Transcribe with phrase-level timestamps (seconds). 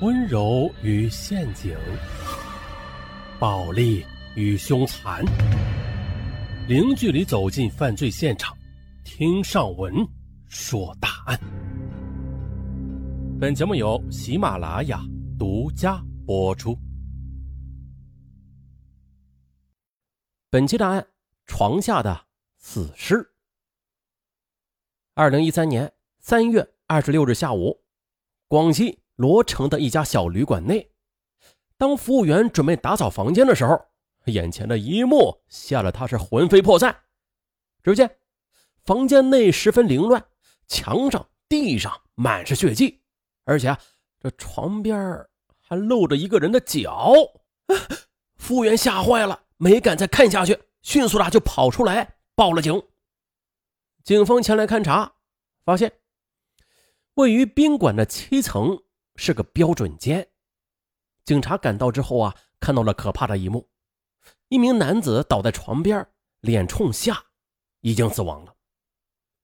[0.00, 1.72] 温柔与陷阱，
[3.38, 5.24] 暴力与凶残，
[6.66, 8.56] 零距离走进犯罪现场，
[9.04, 9.94] 听上文
[10.48, 11.38] 说大案。
[13.40, 15.00] 本节目由喜马拉雅
[15.38, 16.76] 独家播出。
[20.50, 21.06] 本期的案：
[21.46, 22.26] 床下的
[22.58, 23.24] 死尸。
[25.14, 27.80] 二零一三年三月二十六日下午，
[28.48, 29.03] 广西。
[29.16, 30.90] 罗城的一家小旅馆内，
[31.76, 33.80] 当服务员准备打扫房间的时候，
[34.26, 36.96] 眼前的一幕吓得他是魂飞魄散。
[37.82, 38.18] 只见
[38.84, 40.24] 房间内十分凌乱，
[40.66, 43.02] 墙上、地上满是血迹，
[43.44, 43.78] 而且啊
[44.18, 44.96] 这床边
[45.60, 47.12] 还露着一个人的脚。
[48.36, 52.82] 服务员吓坏了，没敢再看下去，迅速的就跑出来报了警。
[54.02, 55.14] 警方前来勘查，
[55.64, 56.00] 发现
[57.14, 58.83] 位于宾馆的七层。
[59.16, 60.28] 是个标准间。
[61.24, 63.68] 警察赶到之后啊，看到了可怕的一幕：
[64.48, 66.06] 一名男子倒在床边，
[66.40, 67.24] 脸冲下，
[67.80, 68.54] 已经死亡了。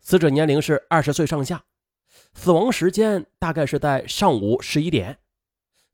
[0.00, 1.64] 死者年龄是二十岁上下，
[2.34, 5.18] 死亡时间大概是在上午十一点。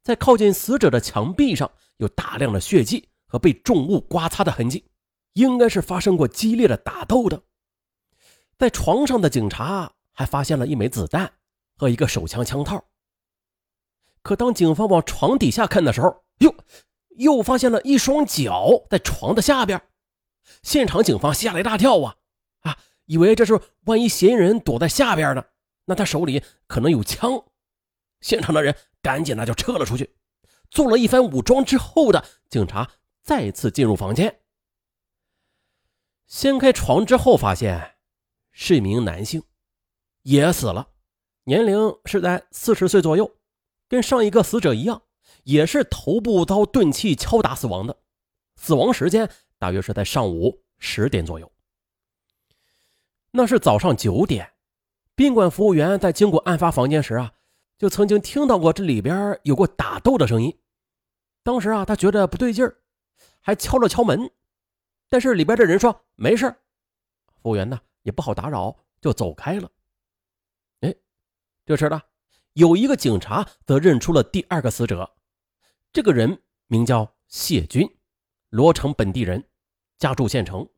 [0.02, 4.84] 在靠近死者的墙壁上有大量的血迹和被重物刮擦的痕迹，
[5.32, 7.42] 应该是发生过激烈的打斗的。
[8.58, 11.32] 在床上的警察还发现了一枚子弹
[11.76, 12.84] 和一个手枪枪套。
[14.22, 16.54] 可当警方往床底下看的时候，哟，
[17.16, 19.82] 又发现了一双脚在床的下边。
[20.62, 22.16] 现场警方吓了一大跳啊
[22.60, 25.44] 啊，以为这是万一嫌疑人躲在下边呢，
[25.84, 27.44] 那他手里可能有枪。
[28.20, 30.16] 现场的人赶紧的就撤了出去。
[30.70, 32.90] 做了一番武装之后的警察
[33.22, 34.40] 再次进入房间，
[36.26, 37.96] 掀开床之后，发现
[38.52, 39.42] 是一名男性，
[40.22, 40.88] 也死了，
[41.44, 43.36] 年龄是在四十岁左右。
[43.92, 45.02] 跟上一个死者一样，
[45.44, 47.94] 也是头部遭钝器敲打死亡的，
[48.56, 51.52] 死亡时间大约是在上午十点左右。
[53.32, 54.50] 那是早上九点，
[55.14, 57.34] 宾馆服务员在经过案发房间时啊，
[57.76, 60.58] 就曾经听到过这里边有过打斗的声音。
[61.42, 62.78] 当时啊，他觉得不对劲儿，
[63.40, 64.30] 还敲了敲门，
[65.10, 66.50] 但是里边的人说没事
[67.42, 69.70] 服务员呢也不好打扰，就走开了。
[70.80, 70.94] 哎，
[71.66, 72.00] 这时呢。
[72.54, 75.14] 有一个警察则认出了第二个死者，
[75.92, 77.88] 这个人名叫谢军，
[78.50, 79.48] 罗城本地人，
[79.98, 80.68] 家住县城。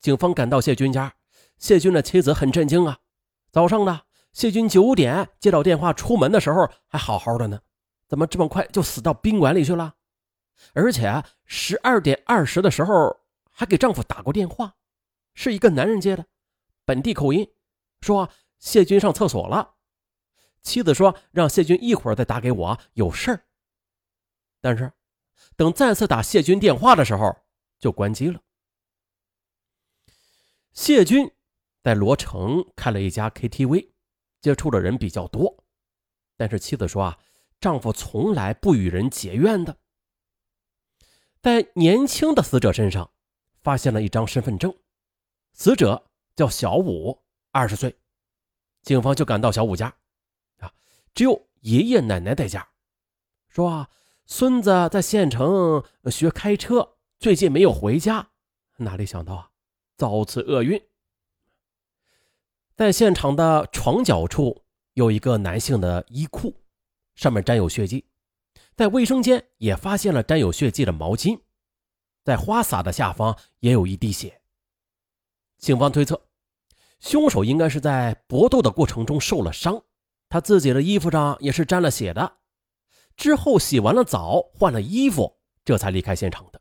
[0.00, 1.14] 警方赶到谢军家，
[1.58, 2.98] 谢军的妻子很震惊啊！
[3.52, 7.60] 早上呢，谢军九点接到电话出门的时候还好好的呢，
[8.08, 9.94] 怎么这么快就死到宾馆里去了？
[10.72, 13.20] 而且十二点二十的时候
[13.50, 14.74] 还给丈夫打过电话，
[15.34, 16.24] 是一个男人接的，
[16.86, 17.50] 本地口音，
[18.00, 19.73] 说谢军上厕所了。
[20.64, 23.44] 妻子说：“让谢军一会儿再打给我，有事儿。”
[24.60, 24.90] 但是，
[25.56, 27.36] 等再次打谢军电话的时候，
[27.78, 28.40] 就关机了。
[30.72, 31.30] 谢军
[31.82, 33.90] 在罗城开了一家 KTV，
[34.40, 35.64] 接触的人比较多。
[36.36, 37.18] 但是妻子说：“啊，
[37.60, 39.76] 丈夫从来不与人结怨的。”
[41.42, 43.12] 在年轻的死者身上，
[43.62, 44.74] 发现了一张身份证，
[45.52, 47.98] 死者叫小武，二十岁。
[48.80, 49.94] 警方就赶到小武家。
[51.14, 52.68] 只有爷爷奶奶在家，
[53.48, 53.88] 说啊，
[54.26, 58.30] 孙子在县城学开车，最近没有回家。
[58.78, 59.50] 哪里想到啊，
[59.96, 60.82] 遭此厄运。
[62.74, 64.64] 在现场的床角处
[64.94, 66.52] 有一个男性的衣裤，
[67.14, 68.04] 上面沾有血迹。
[68.74, 71.40] 在卫生间也发现了沾有血迹的毛巾，
[72.24, 74.40] 在花洒的下方也有一滴血。
[75.58, 76.20] 警方推测，
[76.98, 79.80] 凶手应该是在搏斗的过程中受了伤。
[80.28, 82.38] 他自己的衣服上也是沾了血的，
[83.16, 86.60] 之后洗完了澡，换了衣服，这才离开现场的。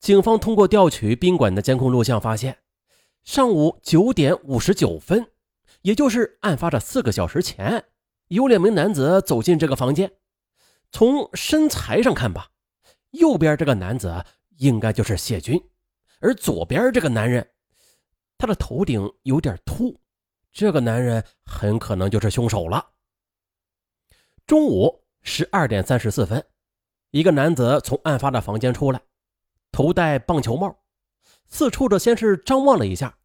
[0.00, 2.58] 警方通过调取宾馆的监控录像，发现
[3.22, 5.30] 上午九点五十九分，
[5.82, 7.84] 也就是案发的四个小时前，
[8.26, 10.10] 有两名男子走进这个房间。
[10.90, 12.50] 从身材上看吧，
[13.12, 14.24] 右边这个男子
[14.58, 15.62] 应该就是谢军，
[16.18, 17.48] 而左边这个男人，
[18.36, 20.01] 他的头顶有点秃。
[20.52, 22.90] 这个男人很可能就是凶手了。
[24.46, 26.44] 中午十二点三十四分，
[27.10, 29.00] 一个男子从案发的房间出来，
[29.70, 30.76] 头戴棒球帽，
[31.48, 33.16] 四处的先是张望了一下，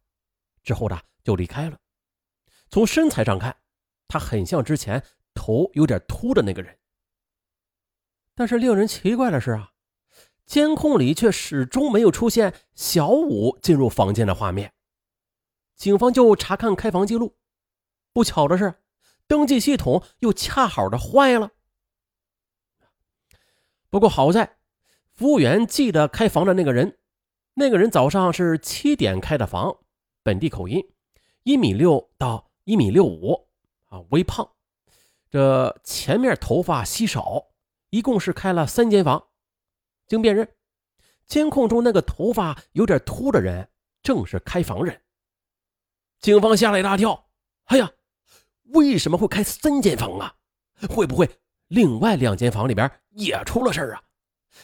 [0.62, 1.78] 之后呢就离开了。
[2.70, 3.54] 从身材上看，
[4.06, 5.04] 他很像之前
[5.34, 6.76] 头有点秃的那个人。
[8.34, 9.72] 但是令人奇怪的是啊，
[10.46, 14.72] 监控里却始终没有出现小五进入房间的画面。
[15.78, 17.36] 警方就查看开房记录，
[18.12, 18.74] 不巧的是，
[19.28, 21.52] 登记系统又恰好的坏了。
[23.88, 24.58] 不过好在，
[25.14, 26.98] 服务员记得开房的那个人，
[27.54, 29.78] 那个人早上是七点开的房，
[30.24, 30.84] 本地口音，
[31.44, 33.46] 一米六到一米六五，
[33.84, 34.50] 啊，微胖，
[35.30, 37.50] 这前面头发稀少，
[37.90, 39.28] 一共是开了三间房。
[40.08, 40.48] 经辨认，
[41.26, 43.70] 监控中那个头发有点秃的人
[44.02, 45.00] 正是开房人。
[46.20, 47.30] 警方吓了一大跳，
[47.64, 47.90] 哎呀，
[48.74, 50.34] 为什么会开三间房啊？
[50.88, 51.28] 会不会？
[51.68, 54.02] 另外两间房里边也出了事啊！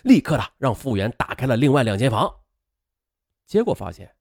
[0.02, 2.34] 立刻的让服务员打开了另外两间房，
[3.46, 4.16] 结果发现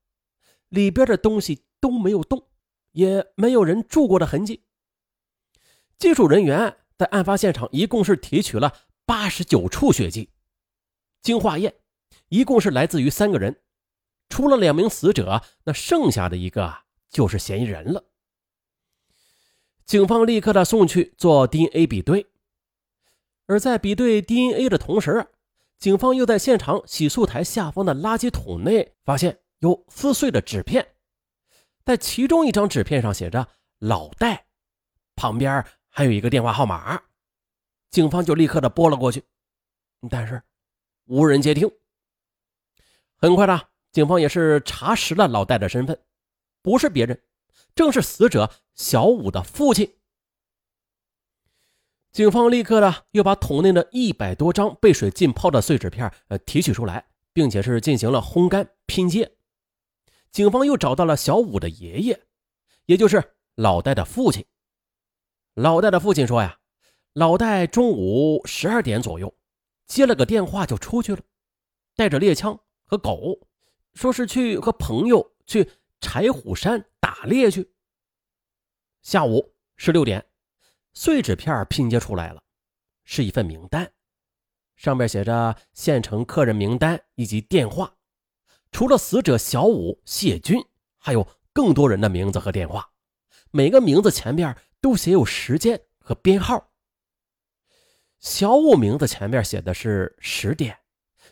[0.68, 2.48] 里边的东西都没有动，
[2.92, 4.64] 也没有人住过的痕迹。
[5.98, 8.76] 技术人员在案发现场一共是提取了
[9.06, 10.30] 八十九处血迹，
[11.22, 11.74] 经化验，
[12.28, 13.62] 一共是来自于三个人，
[14.28, 16.83] 除了两名死者，那剩下的一个
[17.14, 18.04] 就是嫌疑人了。
[19.86, 22.26] 警方立刻的送去做 DNA 比对。
[23.46, 25.26] 而在比对 DNA 的同时，
[25.78, 30.84] 警方又在现场洗漱台下方的垃圾桶内发现有撕碎的纸片，
[31.84, 33.46] 在其中一张纸片上写着
[33.78, 34.46] “老戴”，
[35.14, 37.00] 旁边还有一个电话号码。
[37.90, 39.22] 警方就立刻的拨了过去，
[40.10, 40.42] 但是
[41.04, 41.70] 无人接听。
[43.16, 46.00] 很快的，警方也是查实了老戴的身份，
[46.64, 47.22] 不是别人，
[47.74, 49.98] 正是死者小武的父亲。
[52.10, 59.36] 警方立刻呢，又把桶内的一百多张被水浸泡的碎纸片呃提取出来，并且是进行了烘干拼接。
[60.32, 62.22] 警方又找到了小武的爷爷，
[62.86, 64.46] 也就是老戴的父亲。
[65.52, 66.60] 老戴的父亲说呀，
[67.12, 69.36] 老戴中午十二点左右
[69.86, 71.20] 接了个电话就出去了，
[71.94, 73.38] 带着猎枪和狗，
[73.92, 77.72] 说是去和朋友去柴虎山打猎去。
[79.02, 80.24] 下午十六点。
[80.96, 82.40] 碎纸片拼接出来了，
[83.04, 83.92] 是一份名单，
[84.76, 87.96] 上面写着县城客人名单以及电话。
[88.70, 90.64] 除了死者小武、谢军，
[90.98, 92.92] 还有更多人的名字和电话。
[93.50, 96.70] 每个名字前面都写有时间和编号。
[98.20, 100.78] 小武名字前面写的是十点，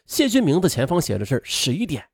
[0.06, 2.10] 谢军名字前方写的是十一点。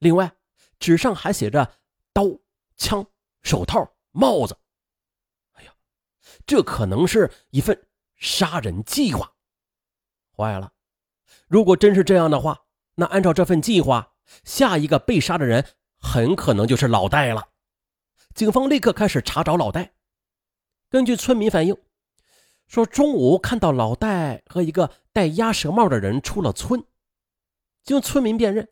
[0.00, 0.32] 另外，
[0.80, 1.72] 纸上还写着
[2.20, 2.38] 刀、
[2.76, 3.06] 枪、
[3.40, 4.58] 手套、帽子。
[5.52, 5.72] 哎呀
[6.44, 9.32] 这可能是一份杀人计划。
[10.36, 10.72] 坏了，
[11.48, 14.12] 如果真是这样的话，那按照这份计划，
[14.44, 15.66] 下一个被杀的人
[15.98, 17.48] 很可能就是老戴了。
[18.34, 19.94] 警方立刻开始查找老戴。
[20.90, 21.76] 根据村民反映，
[22.66, 26.84] 说中午看到老戴和一个戴鸭舌帽的人出了村。
[27.82, 28.68] 经村民辨认，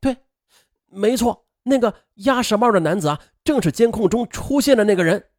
[0.00, 0.16] 对，
[0.86, 5.30] 没错，那个鸭舌帽的男子啊，正是监控中出现的那个人。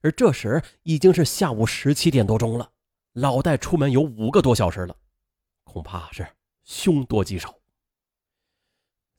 [0.00, 2.72] 而这时已经是下午十七点多钟了，
[3.12, 4.96] 老戴出门有五个多小时了，
[5.64, 6.26] 恐怕是
[6.64, 7.58] 凶多吉少。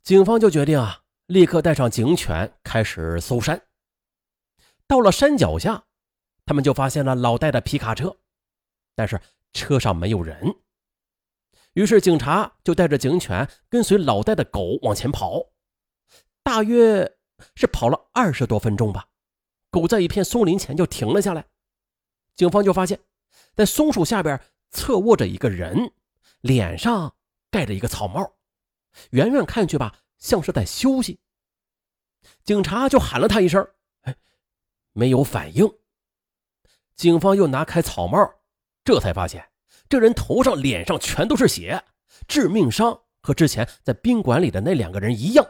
[0.03, 3.59] 警方就决定啊，立刻带上警犬开始搜山。
[4.87, 5.85] 到了山脚下，
[6.45, 8.17] 他们就发现了老戴的皮卡车，
[8.93, 9.19] 但是
[9.53, 10.55] 车上没有人。
[11.73, 15.41] 于是警察就带着警犬跟随老戴的狗往前跑，
[16.45, 17.17] 大约
[17.55, 19.07] 是跑了二十多分钟吧。
[19.71, 21.43] 狗在一片松林前就停了下来，
[22.35, 22.99] 警方就发现，
[23.55, 24.39] 在松树下边
[24.69, 25.91] 侧卧着一个人，
[26.41, 27.15] 脸上
[27.49, 28.35] 盖着一个草帽，
[29.09, 31.19] 远远看去吧，像是在休息。
[32.43, 33.67] 警察就喊了他一声，
[34.03, 34.15] 哎，
[34.93, 35.67] 没有反应。
[36.95, 38.19] 警方又拿开草帽，
[38.83, 39.49] 这才发现
[39.89, 41.83] 这人头上、脸上全都是血，
[42.27, 45.43] 致命伤和之前在宾馆里的那两个人一样，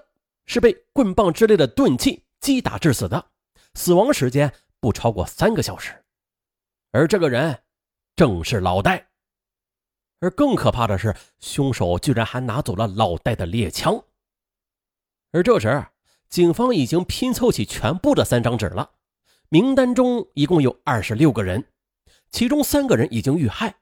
[0.45, 3.31] 是被棍棒之类的钝器击打致死的。
[3.73, 6.03] 死亡时间不超过三个小时，
[6.91, 7.63] 而这个人
[8.15, 9.09] 正是老戴。
[10.21, 14.01] 而更可怕的是，凶手居然还拿走了老戴的猎枪。
[15.31, 15.87] 而这时，
[16.29, 18.91] 警方已经拼凑起全部的三张纸了。
[19.49, 21.65] 名单中一共有二十六个人，
[22.31, 23.75] 其中三个人已经遇害。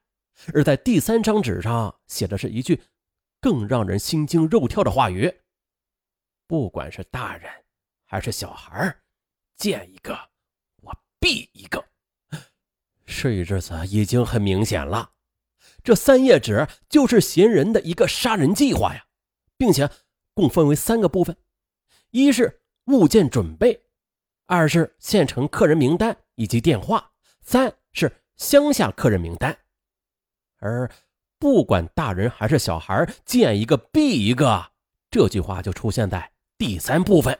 [0.53, 2.82] 而在第三张纸上写的是一句
[3.39, 5.32] 更让人心惊肉跳的话语
[6.53, 7.51] ：“不管是大人
[8.05, 8.95] 还是小孩
[9.55, 10.15] 见一个，
[10.83, 11.83] 我毙一个。
[13.07, 15.13] 事已至此，已经很明显了，
[15.83, 19.03] 这三页纸就是嫌疑人的一个杀人计划呀，
[19.57, 19.89] 并且
[20.36, 21.36] 共分为三个部分：
[22.12, 23.88] 一是物件准备，
[24.45, 29.57] 二是县城客人名单以及电话，三是乡下客人名单。
[30.57, 30.88] 而
[31.39, 34.72] 不管大人还是小孩，见一个毙一个，
[35.10, 36.31] 这句话就出现在
[36.63, 37.38] 第三部分。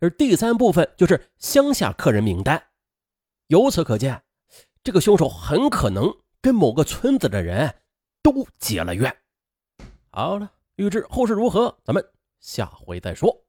[0.00, 2.70] 而第三部分就是乡下客人名单，
[3.48, 4.22] 由此可见，
[4.82, 6.10] 这个凶手很可能
[6.40, 7.74] 跟某个村子的人
[8.22, 9.14] 都结了怨。
[10.08, 12.02] 好了，预知后事如何，咱们
[12.40, 13.41] 下回再说。